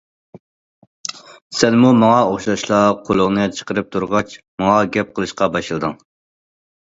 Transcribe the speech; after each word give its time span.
سەنمۇ 1.57 1.89
ماڭا 2.03 2.21
ئوخشاشلا 2.29 2.79
قۇلۇڭنى 3.09 3.45
چىقىرىپ 3.59 3.91
تۇرغاچ 3.97 4.33
ماڭا 4.63 4.79
گەپ 4.97 5.13
قىلىشقا 5.19 5.51
باشلىدىڭ. 5.57 5.95